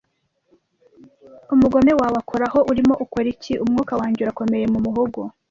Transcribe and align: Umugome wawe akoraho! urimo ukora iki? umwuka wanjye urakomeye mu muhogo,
Umugome 1.53 1.93
wawe 1.99 2.17
akoraho! 2.21 2.59
urimo 2.71 2.93
ukora 3.03 3.27
iki? 3.33 3.53
umwuka 3.63 3.93
wanjye 3.99 4.19
urakomeye 4.21 4.65
mu 4.73 4.79
muhogo, 4.85 5.21